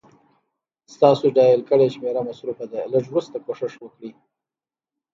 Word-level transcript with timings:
ستاسو 0.93 1.25
ډائل 1.35 1.61
کړې 1.69 1.87
شمېره 1.95 2.21
مصروفه 2.29 2.65
ده، 2.71 2.81
لږ 2.91 3.03
وروسته 3.07 3.35
کوشش 3.45 3.73
وکړئ 3.79 4.11